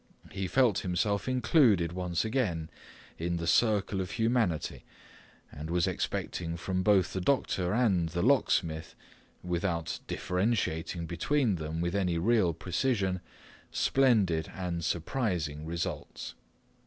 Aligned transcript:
He 0.31 0.47
felt 0.47 0.79
himself 0.79 1.27
included 1.29 1.91
once 1.93 2.25
again 2.25 2.71
in 3.19 3.37
the 3.37 3.45
circle 3.45 4.01
of 4.01 4.09
humanity 4.09 4.83
and 5.51 5.69
was 5.69 5.85
expecting 5.85 6.57
from 6.57 6.81
both 6.81 7.13
the 7.13 7.21
doctor 7.21 7.71
and 7.71 8.09
the 8.09 8.23
locksmith, 8.23 8.95
without 9.43 9.99
differentiating 10.07 11.05
between 11.05 11.57
them 11.57 11.81
with 11.81 11.93
any 11.93 12.17
real 12.17 12.51
precision, 12.51 13.21
splendid 13.69 14.51
and 14.55 14.83
surprising 14.83 15.67
results. 15.67 16.33